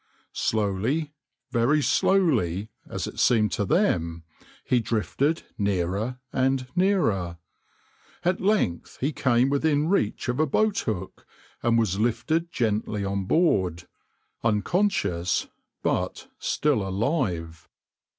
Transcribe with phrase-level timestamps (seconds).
[0.33, 1.13] Slowly,
[1.51, 4.23] very slowly, as it seemed to them,
[4.63, 7.37] he drifted nearer and nearer.
[8.25, 11.27] At length he came within reach of a boat hook,
[11.61, 13.83] and was lifted gently on board
[14.43, 15.45] unconscious,
[15.83, 17.69] but still alive.